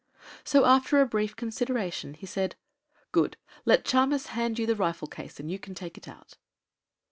So 0.43 0.65
after 0.65 0.99
a 0.99 1.05
brief 1.05 1.35
consideration 1.35 2.15
he 2.15 2.25
said: 2.25 2.55
"Good. 3.11 3.37
Let 3.65 3.85
Chamis 3.85 4.29
hand 4.29 4.57
you 4.57 4.65
the 4.65 4.75
rifle 4.75 5.07
case 5.07 5.39
and 5.39 5.51
you 5.51 5.59
can 5.59 5.75
take 5.75 5.95
it 5.95 6.07
out." 6.07 6.37